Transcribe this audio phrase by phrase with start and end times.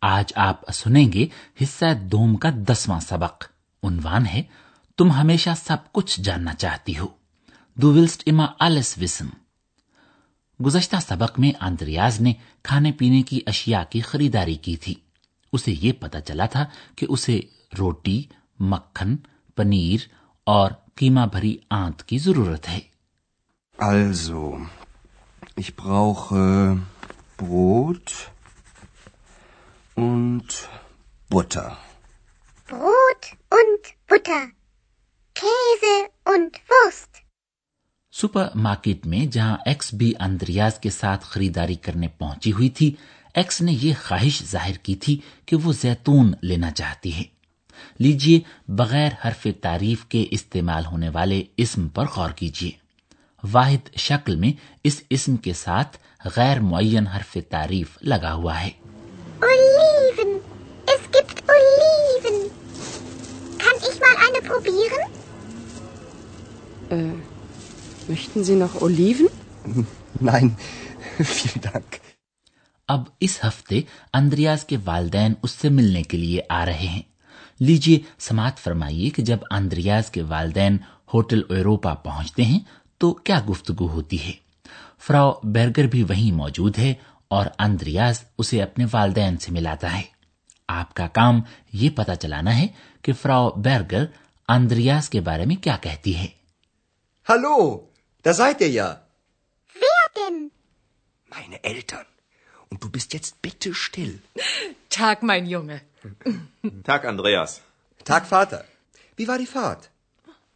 [0.00, 1.26] آج آپ سنیں گے
[1.62, 3.44] حصہ دوم کا دسواں سبق۔
[3.82, 4.42] عنوان ہے
[4.96, 7.06] تم ہمیشہ سب کچھ جاننا چاہتی ہو۔
[7.74, 9.26] دو ولسٹ اما آلس وسم۔
[10.64, 14.94] گزشتہ سبق میں آندریاز نے کھانے پینے کی اشیاء کی خریداری کی تھی۔
[15.52, 17.40] اسے یہ پتا چلا تھا کہ اسے
[17.78, 18.22] روٹی
[18.60, 19.16] مکھن
[19.56, 20.00] پنیر
[20.44, 22.80] اور قیمہ بھری آنت کی ضرورت ہے۔
[23.84, 24.58] Also,
[25.60, 26.76] ich brauche äh,
[27.44, 28.37] Brot,
[29.98, 30.68] und
[31.30, 31.76] Butter.
[32.68, 34.42] Brot und Butter.
[35.36, 35.94] Käse
[36.26, 37.22] und Wurst.
[38.56, 42.90] Supermarket میں جہاں ایکس بھی اندریاز کے ساتھ خریداری کرنے پہنچی ہوئی تھی
[43.34, 47.24] ایکس نے یہ خواہش ظاہر کی تھی کہ وہ زیتون لینا چاہتی ہے
[47.98, 48.40] لیجیے
[48.74, 52.70] بغیر حرف تعریف کے استعمال ہونے والے اسم پر غور کیجیے
[53.42, 54.52] واحد شکل میں
[54.84, 55.96] اس اسم کے ساتھ
[56.36, 58.70] غیر معین حرف تعریف لگا ہوا ہے
[66.90, 67.12] Äh,
[68.08, 69.28] möchten Sie noch Oliven?
[70.20, 70.56] Nein,
[71.20, 72.00] vielen Dank.
[72.88, 73.80] اب اس ہفتے
[74.12, 77.02] اندریاز کے والدین اس سے ملنے کے لیے آ رہے ہیں
[77.60, 80.76] لیجیے سماعت فرمائیے کہ جب اندریاز کے والدین
[81.14, 82.58] ہوٹل ایروپا پہنچتے ہیں
[83.00, 84.32] تو کیا گفتگو ہوتی ہے
[84.98, 86.94] فراو برگر بھی وہیں موجود ہے
[87.30, 90.02] اور اندریاز اسے اپنے والدین سے ملاتا ہے
[90.68, 91.40] آپ کا کام
[91.72, 92.66] یہ پتا چلانا ہے
[93.02, 94.04] کہ فراو برگر
[94.48, 96.26] اندریاز کے بارے میں کیا کہتی ہے
[97.30, 99.02] Hallo, da seid ihr ja.
[99.74, 100.50] Wer denn?
[101.26, 102.06] Meine Eltern.
[102.70, 104.22] Und du bist jetzt bitte still.
[104.88, 105.82] Tag, mein Junge.
[106.84, 107.60] Tag, Andreas.
[108.06, 108.64] Tag, Vater.
[109.16, 109.90] Wie war die Fahrt?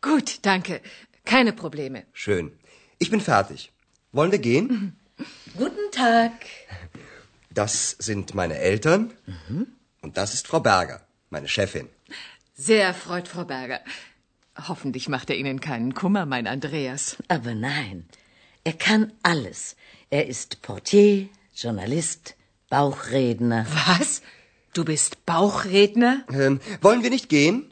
[0.01, 0.81] Gut, danke.
[1.27, 2.07] Keine Probleme.
[2.15, 2.59] Schön.
[2.99, 3.71] Ich bin fertig.
[4.13, 4.99] Wollen wir gehen?
[5.59, 6.33] Guten Tag.
[7.51, 9.13] Das sind meine Eltern.
[10.01, 11.91] Und das ist Frau Berger, meine Chefin.
[12.55, 13.81] Sehr erfreut, Frau Berger.
[14.57, 17.17] Hoffentlich macht er Ihnen keinen Kummer, mein Andreas.
[17.29, 18.07] Aber nein,
[18.65, 19.77] er kann alles.
[20.11, 22.35] Er ist Portier, Journalist,
[22.71, 23.67] Bauchredner.
[23.71, 24.23] Was?
[24.75, 26.23] Du bist Bauchredner?
[26.31, 27.63] Ähm, wollen wir nicht gehen?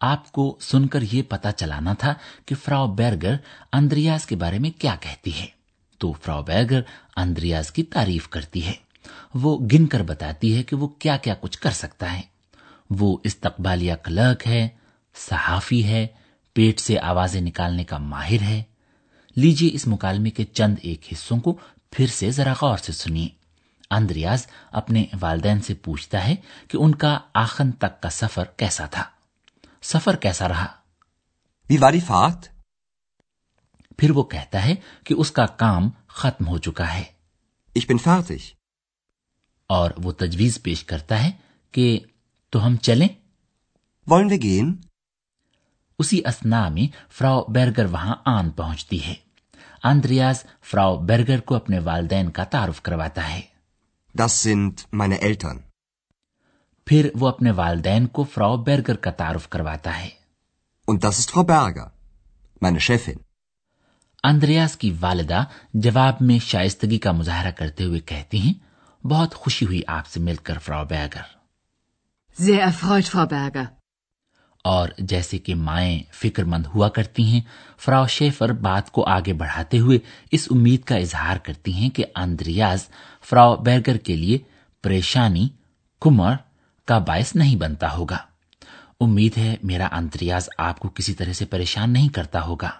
[0.00, 2.12] آپ کو سن کر یہ پتا چلانا تھا
[2.46, 3.36] کہ Frau Berger
[3.72, 5.46] Andreas کے بارے میں کیا کہتی ہے
[6.00, 6.80] تو فراو بیرگر
[7.16, 8.72] اندریاز کی تعریف کرتی ہے
[9.34, 12.22] وہ گن کر بتاتی ہے کہ وہ کیا کیا کچھ کر سکتا ہے
[12.90, 14.68] وہ استقبالیہ کلرک ہے
[15.16, 16.06] صحافی ہے
[16.52, 18.62] پیٹ سے آوازیں نکالنے کا ماہر ہے۔
[19.36, 21.58] لیجیے اس مکالمے کے چند ایک حصوں کو
[21.90, 23.28] پھر سے ذرا غور سے سنیے۔
[23.90, 26.34] اندریاز اپنے والدین سے پوچھتا ہے
[26.68, 29.04] کہ ان کا آخن تک کا سفر کیسا تھا۔
[29.82, 30.66] سفر کیسا رہا؟
[32.06, 32.48] فات۔
[33.98, 34.74] پھر وہ کہتا ہے
[35.04, 37.04] کہ اس کا کام ختم ہو چکا ہے۔
[37.78, 38.38] Ich bin fertig.
[39.66, 41.30] اور وہ تجویز پیش کرتا ہے
[41.72, 42.00] کہ
[42.50, 43.08] تو ہم چلیں؟
[44.12, 44.72] Wollen wir gehen?
[45.98, 49.14] اسی اسنا میں فراؤ برگر وہاں آن پہنچتی ہے
[49.82, 53.40] آندریاز فراؤ برگر کو اپنے والدین کا تعارف کرواتا ہے
[54.14, 55.58] Das sind meine Eltern.
[56.86, 60.08] پھر وہ اپنے والدین کو فراؤ برگر کا تعارف کرواتا ہے
[60.88, 61.88] Und das ist Frau Berger,
[62.62, 63.18] meine Chefin.
[64.24, 65.44] Andreas کی والدہ
[65.76, 68.52] جواب میں شائستگی کا مظاہرہ کرتے ہوئے کہتی ہیں
[69.02, 71.34] بہت خوشی ہوئی آپ سے مل کر Frau Berger
[72.38, 73.66] Sehr erfreut, Frau Berger.
[74.66, 77.40] اور جیسے کہ مائیں فکر مند ہوا کرتی ہیں
[77.78, 79.98] فراو شیفر بات کو آگے بڑھاتے ہوئے
[80.30, 82.86] اس امید کا اظہار کرتی ہیں کہ اندریاز
[83.22, 84.38] فراو بیرگر کے لیے
[84.82, 85.48] پریشانی
[86.00, 86.34] کمر
[86.84, 88.18] کا باعث نہیں بنتا ہوگا۔
[89.00, 92.70] امید ہے میرا اندریاز آپ کو کسی طرح سے پریشان نہیں کرتا ہوگا۔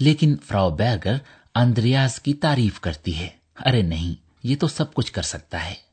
[0.00, 1.16] لیکن فراو بیرگر
[1.54, 3.28] اندریاز کی تعریف کرتی ہے۔
[3.66, 5.91] ارے نہیں یہ تو سب کچھ کر سکتا ہے۔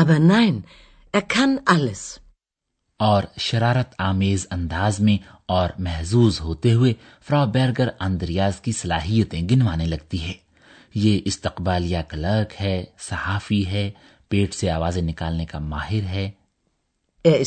[0.00, 0.58] aber nein,
[1.16, 2.18] er kann alles.
[2.96, 6.94] اور شرارت آمیز انداز میں اور محظوظ ہوتے ہوئے
[7.28, 10.32] فرا بیرگر اندریاز کی صلاحیتیں گنوانے لگتی ہے۔
[10.94, 13.90] یہ استقبالیہ کلرک ہے صحافی ہے
[14.28, 16.30] پیٹ سے آوازیں نکالنے کا ماہر ہے۔
[17.28, 17.42] er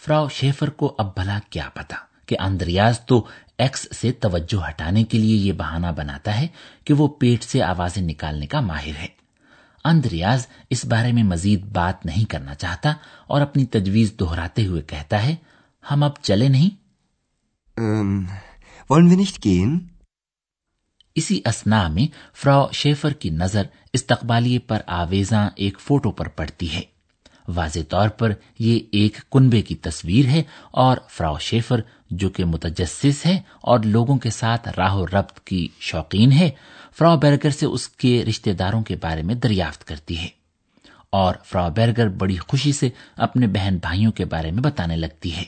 [0.00, 1.96] فرا شیفر کو اب بھلا کیا پتا
[2.26, 3.26] کہ اندریاز تو
[3.58, 6.46] ایکس سے توجہ ہٹانے کے لیے یہ بہانہ بناتا ہے
[6.84, 9.06] کہ وہ پیٹ سے آوازیں نکالنے کا ماہر ہے۔
[9.84, 12.92] اند ریاض اس بارے میں مزید بات نہیں کرنا چاہتا
[13.26, 15.36] اور اپنی تجویز دہراتے ہوئے کہتا ہے
[15.90, 16.70] ہم اب چلے نہیں؟
[17.80, 18.24] um,
[21.14, 23.62] اسی اسنا میں فرا شیفر کی نظر
[23.92, 26.82] استقبالیے پر آویزاں ایک فوٹو پر پڑتی ہے۔
[27.48, 31.80] واضح طور پر یہ ایک کنبے کی تصویر ہے اور فرا شیفر
[32.10, 36.50] جو کہ متجسس ہیں اور لوگوں کے ساتھ راہ و ربط کی شوقین ہے
[36.98, 40.28] فرا برگر سے اس کے رشتہ داروں کے بارے میں دریافت کرتی ہے۔
[41.10, 45.44] اور فرا برگر بڑی خوشی سے اپنے بہن بھائیوں کے بارے میں بتانے لگتی ہے۔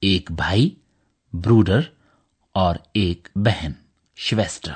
[0.00, 0.70] ایک بھائی،
[1.32, 1.80] بروڈر،
[2.52, 3.72] اور ایک بہن،
[4.16, 4.72] شویسٹر۔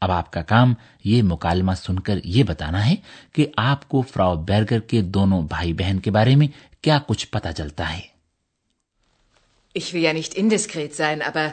[0.00, 0.74] اب آپ کا کام
[1.04, 2.94] یہ مکالمہ سن کر یہ بتانا ہے
[3.32, 6.48] کہ آپ کو فرا بیرگر کے دونوں بھائی بہن کے بارے میں
[6.80, 8.15] کیا کچھ پتا چلتا ہے۔
[9.80, 11.44] Ich will ja nicht indiskret sein, aber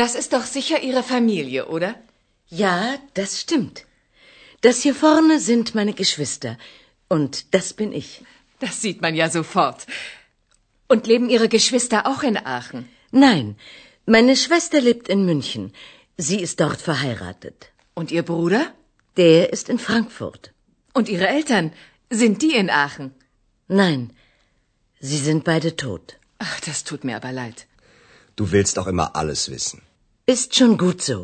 [0.00, 1.90] das ist doch sicher Ihre Familie, oder?
[2.62, 2.76] Ja,
[3.14, 3.76] das stimmt.
[4.60, 6.52] Das hier vorne sind meine Geschwister.
[7.08, 8.10] Und das bin ich.
[8.60, 9.80] Das sieht man ja sofort.
[10.92, 12.88] Und leben Ihre Geschwister auch in Aachen?
[13.10, 13.56] Nein,
[14.06, 15.72] meine Schwester lebt in München.
[16.16, 17.70] Sie ist dort verheiratet.
[17.94, 18.62] Und Ihr Bruder?
[19.16, 20.52] Der ist in Frankfurt.
[20.94, 21.72] Und Ihre Eltern?
[22.08, 23.12] Sind die in Aachen?
[23.66, 24.12] Nein,
[25.00, 26.17] sie sind beide tot.
[26.40, 27.66] Ach, das tut mir aber leid.
[28.38, 29.82] Du willst doch immer alles wissen.
[30.28, 31.18] Ist schon gut so.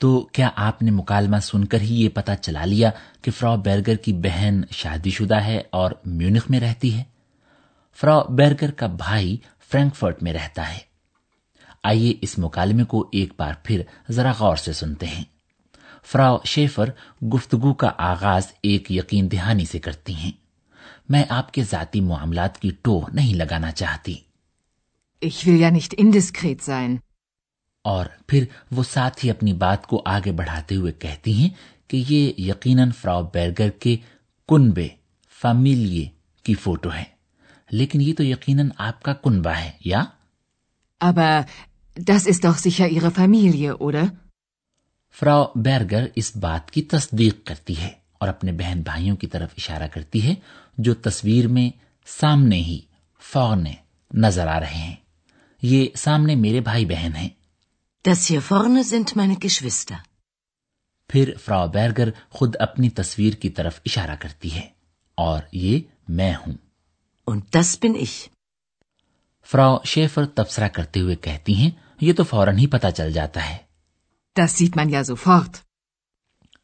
[0.00, 2.90] تو کیا آپ نے مکالمہ سن کر ہی یہ پتا چلا لیا
[3.22, 7.02] کہ فرا برگر کی بہن شادی شدہ ہے اور میونخ میں رہتی ہے
[7.98, 9.36] فرا برگر کا بھائی
[9.70, 10.78] فرینکفرٹ میں رہتا ہے
[11.84, 15.24] آئیے اس مکالمے کو ایک بار پھر ذرا غور سے سنتے ہیں
[16.04, 16.90] فرا شیفر
[17.34, 20.32] گفتگو کا آغاز ایک یقین دہانی سے کرتی ہیں
[21.10, 24.14] میں آپ کے ذاتی معاملات کی ٹوہ نہیں لگانا چاہتی
[25.22, 26.96] ich will ja nicht indiskret sein.
[27.84, 31.48] اور پھر وہ ساتھ ہی اپنی بات کو آگے بڑھاتے ہوئے کہتی ہیں
[31.88, 33.96] کہ یہ یقیناً فراو بیرگر کے
[34.48, 34.88] کنبے
[35.40, 36.08] فامیلیے
[36.44, 37.04] کی فوٹو ہے
[37.70, 40.02] لیکن یہ تو یقیناً آپ کا کنبہ ہے یا
[41.00, 41.46] Aber
[41.96, 44.06] das ist doch sicher ihre Familie, oder?
[45.16, 49.86] Frau Berger اس بات کی تصدیق کرتی ہے اور اپنے بہن بھائیوں کی طرف اشارہ
[49.88, 50.34] کرتی ہے
[50.78, 51.70] جو تصویر میں
[52.08, 52.80] سامنے ہی
[53.22, 53.64] فورن
[54.14, 54.94] نظر آ رہے ہیں
[55.62, 57.28] یہ سامنے میرے بھائی بہن ہیں
[58.04, 59.96] das hier vorne sind meine Geschwister.
[61.10, 64.66] پھر فرا بیرگر خود اپنی تصویر کی طرف اشارہ کرتی ہے
[65.18, 66.52] اور یہ میں ہوں
[67.26, 68.18] Und das bin ich.
[69.48, 71.70] Frau Schäfer تبصرہ کرتے ہوئے کہتی ہیں
[72.00, 73.56] یہ تو فوراً ہی پتا چل جاتا ہے
[74.36, 75.69] Das sieht man ja sofort.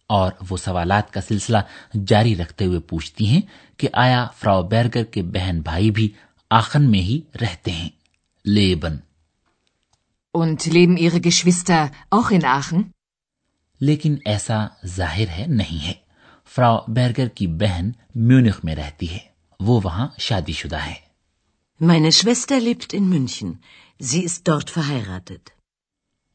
[0.07, 1.59] اور وہ سوالات کا سلسلہ
[2.07, 3.41] جاری رکھتے ہوئے پوچھتی ہیں
[3.77, 6.13] کہ آیا فراو بیرگر کے بہن بھائی بھی
[6.51, 7.89] آخن میں ہی رہتے ہیں۔
[8.45, 8.97] لیبن۔
[13.81, 15.93] لیکن ایسا ظاہر ہے نہیں ہے۔
[16.55, 19.19] فراو بیرگر کی بہن میونخ میں رہتی ہے۔
[19.61, 20.95] وہ وہاں شادی شدہ ہے۔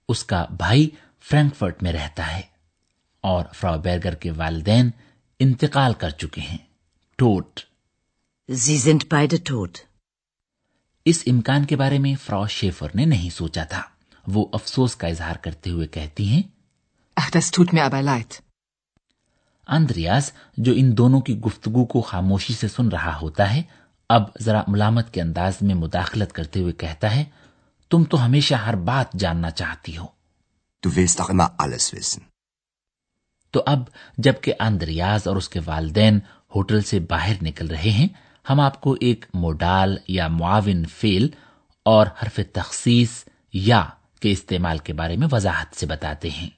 [0.09, 0.89] اس کا بھائی
[1.29, 2.50] فرینکفرٹ میں رہتا ہے۔
[3.21, 4.89] اور فرا بیرگر کے والدین
[5.39, 6.57] انتقال کر چکے ہیں۔
[7.15, 7.59] ٹوٹ۔
[11.05, 13.81] اس امکان کے بارے میں فرا شیفر نے نہیں سوچا تھا۔
[14.27, 16.41] وہ افسوس کا اظہار کرتے ہوئے کہتی ہیں
[19.67, 23.61] اندریاز جو ان دونوں کی گفتگو کو خاموشی سے سن رہا ہوتا ہے
[24.09, 27.25] اب ذرا ملامت کے انداز میں مداخلت کرتے ہوئے کہتا ہے
[27.89, 30.05] تم تو ہمیشہ ہر بات جاننا چاہتی ہو۔
[30.87, 32.30] Du willst auch immer alles wissen.
[33.51, 33.79] تو اب
[34.17, 36.19] جبکہ اندریاز اور اس کے والدین
[36.55, 38.07] ہوٹل سے باہر نکل رہے ہیں،
[38.49, 41.27] ہم آپ کو ایک موڈال یا معاون فیل
[41.85, 43.85] اور حرف تخصیص یا
[44.19, 46.49] کے استعمال کے بارے میں وضاحت سے بتاتے ہیں۔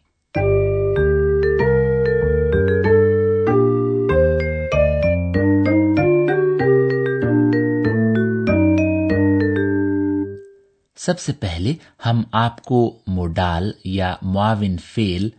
[10.97, 11.73] سب سے پہلے
[12.05, 15.29] ہم آپ کو موڈال یا معاون فیل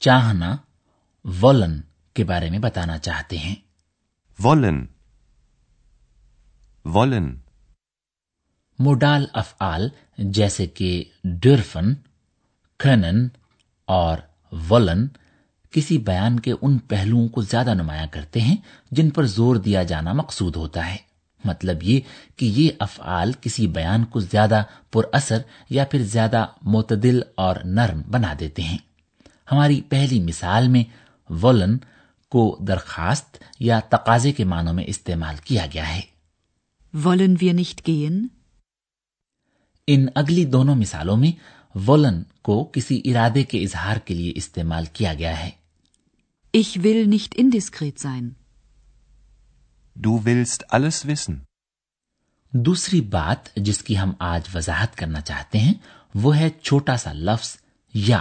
[0.00, 0.56] چاہنا
[1.24, 1.80] وولن
[2.14, 3.54] کے بارے میں بتانا چاہتے ہیں۔
[4.44, 4.86] وولن
[6.84, 7.36] وولن
[8.78, 11.94] موڈال افعال جیسے کہ ڈرفن
[12.78, 13.28] کنن
[13.84, 14.18] اور
[14.70, 15.06] ولن
[15.70, 18.56] کسی بیان کے ان پہلوؤں کو زیادہ نمایاں کرتے ہیں
[18.90, 20.96] جن پر زور دیا جانا مقصود ہوتا ہے۔
[21.44, 22.00] مطلب یہ
[22.36, 24.62] کہ یہ افعال کسی بیان کو زیادہ
[24.92, 25.38] پر اثر
[25.70, 28.78] یا پھر زیادہ معتدل اور نرم بنا دیتے ہیں۔
[29.52, 30.84] ہماری پہلی مثال میں
[31.30, 31.76] ولن
[32.32, 36.00] کو درخواست یا تقاضے کے معنوں میں استعمال کیا گیا ہے
[36.94, 38.26] ولن وی نشت gehen?
[39.86, 41.32] ان اگلی دونوں مثالوں میں
[41.78, 45.50] ولن کو کسی ارادے کے اظہار کے لیے استعمال کیا گیا ہے
[46.54, 48.30] ich will nicht indiskret sein.
[49.96, 51.34] Du willst alles wissen.
[52.52, 55.74] دوسری بات جس کی ہم آج وضاحت کرنا چاہتے ہیں
[56.14, 57.56] وہ ہے چھوٹا سا لفظ
[57.94, 58.20] یا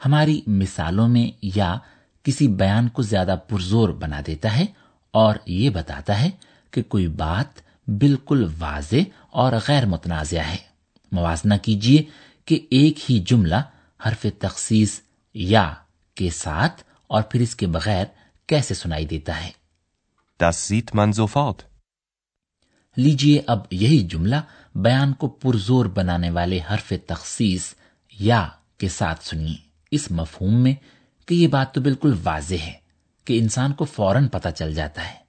[0.00, 1.78] ہماری مثالوں میں یا
[2.26, 4.66] کسی بیان کو زیادہ پرزور بنا دیتا ہے
[5.10, 6.30] اور یہ بتاتا ہے
[6.70, 8.96] کہ کوئی بات بالکل واضح
[9.30, 10.56] اور غیر متنازع ہے۔
[11.12, 12.02] موازنہ کیجیے
[12.44, 13.54] کہ ایک ہی جملہ
[14.06, 15.00] حرف تخصیص
[15.34, 15.74] یا
[16.14, 18.04] کے ساتھ اور پھر اس کے بغیر
[18.46, 19.50] کیسے سنائی دیتا ہے۔
[20.44, 21.58] Das sieht man sofort.
[22.96, 24.36] لیجیے اب یہی جملہ
[24.74, 27.74] بیان کو پرزور بنانے والے حرف تخصیص
[28.18, 29.56] یا کے ساتھ سنیے۔
[29.90, 30.74] اس مفہوم میں
[31.28, 32.72] کہ یہ بات تو بالکل واضح ہے
[33.26, 35.24] کہ انسان کو فوراً پتہ چل جاتا ہے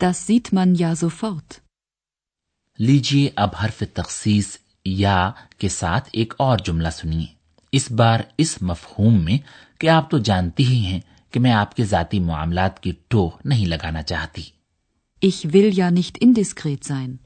[0.00, 1.58] Das sieht man ja sofort.
[2.78, 4.46] لیجیے اب حرف تخصیص
[4.84, 7.26] یا کے ساتھ ایک اور جملہ سنیے
[7.72, 9.38] اس بار اس مفہوم میں
[9.80, 11.00] کہ آپ تو جانتی ہی ہیں
[11.32, 14.42] کہ میں آپ کے ذاتی معاملات کی ٹوہ نہیں لگانا چاہتی
[15.22, 17.16] Ich will ja nicht indiskret sein.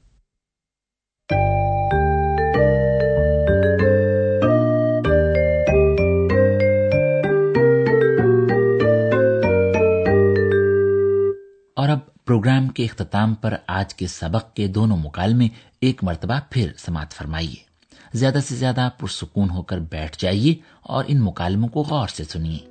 [11.81, 15.47] اور اب پروگرام کے اختتام پر آج کے سبق کے دونوں مکالمے
[15.81, 17.55] ایک مرتبہ پھر سماعت فرمائیے۔
[18.13, 22.70] زیادہ سے زیادہ پرسکون ہو کر بیٹھ جائیے اور ان مکالموں کو غور سے سنیے۔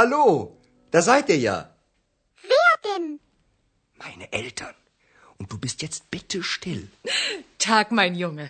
[0.00, 0.56] Hallo,
[0.92, 1.56] da seid ihr ja.
[2.52, 3.20] Wer denn?
[3.98, 4.74] Meine Eltern.
[5.36, 6.88] Und du bist jetzt bitte still.
[7.58, 8.48] Tag, mein Junge.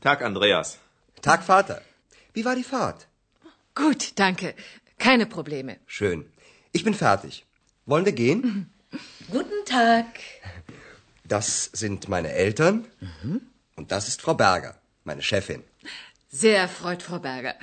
[0.00, 0.78] Tag, Andreas.
[1.20, 1.82] Tag, Vater.
[2.32, 3.08] Wie war die Fahrt?
[3.74, 4.54] Gut, danke.
[4.96, 5.76] Keine Probleme.
[5.86, 6.24] Schön.
[6.72, 7.44] Ich bin fertig.
[7.84, 8.72] Wollen wir gehen?
[9.30, 10.06] Guten Tag.
[11.24, 12.86] Das sind meine Eltern.
[13.76, 15.62] Und das ist Frau Berger, meine Chefin.
[16.30, 17.54] Sehr erfreut, Frau Berger.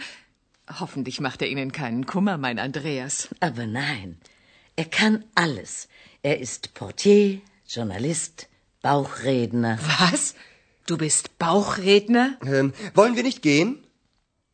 [0.67, 3.29] Hoffentlich macht er Ihnen keinen Kummer, mein Andreas.
[3.39, 4.17] Aber nein,
[4.75, 5.87] er kann alles.
[6.23, 8.47] Er ist Portier, Journalist,
[8.81, 9.77] Bauchredner.
[9.99, 10.35] Was?
[10.87, 12.37] Du bist Bauchredner?
[12.45, 13.75] Ähm, wollen wir nicht gehen?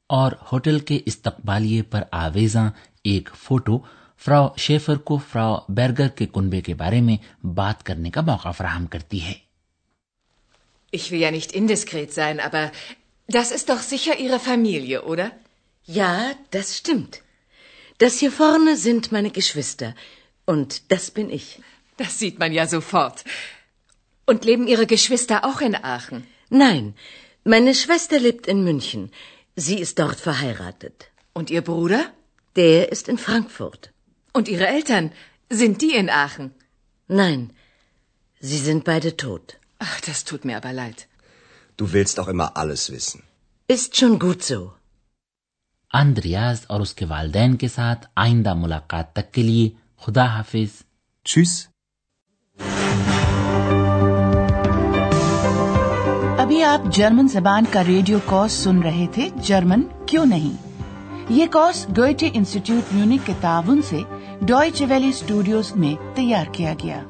[0.07, 2.69] اور hotel کے استقبالیے پر آویزاں
[3.03, 3.77] ایک photo
[4.23, 7.15] Frau Schaefer کو Frau Berger کے کنبے کے بارے میں
[7.59, 9.33] بات کرنے کا موقع فراہم کرتی ہے
[10.93, 12.71] Ich will ja nicht indiskret sein, aber
[13.29, 15.31] das ist doch sicher Ihre Familie, oder?
[15.85, 17.21] Ja, das stimmt.
[17.97, 19.95] Das hier vorne sind meine Geschwister.
[20.45, 21.59] Und das bin ich.
[21.97, 23.23] Das sieht man ja sofort.
[24.25, 26.25] Und leben Ihre Geschwister auch in Aachen?
[26.49, 26.95] Nein,
[27.43, 29.11] meine Schwester lebt in München.
[29.55, 31.11] Sie ist dort verheiratet.
[31.33, 32.11] Und Ihr Bruder?
[32.55, 33.91] Der ist in Frankfurt.
[34.33, 35.11] Und Ihre Eltern?
[35.49, 36.53] Sind die in Aachen?
[37.07, 37.51] Nein,
[38.39, 39.57] sie sind beide tot.
[39.79, 41.07] Ach, das tut mir aber leid.
[41.75, 43.23] Du willst auch immer alles wissen.
[43.67, 44.73] Ist schon gut so.
[45.93, 49.69] Andreas اور اس کے والدین کے ساتھ آئندہ ملاقات تک کے لیے
[50.01, 50.81] خدا حافظ۔
[51.25, 51.71] Tschüss.
[56.37, 60.81] ابھی آپ جرمن زبان کا ریڈیو کورس سن رہے تھے جرمن کیوں نہیں؟
[61.29, 64.01] یہ کورس گوئٹے انسٹیٹیوٹ میونک کے تعاون سے
[64.41, 67.03] ڈوئچ ویلی اسٹوڈیوز میں تیار کیا گیا۔